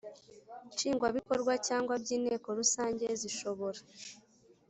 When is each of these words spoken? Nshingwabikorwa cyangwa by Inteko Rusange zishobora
Nshingwabikorwa 0.71 1.53
cyangwa 1.67 1.93
by 2.03 2.09
Inteko 2.17 2.47
Rusange 2.59 3.05
zishobora 3.21 3.79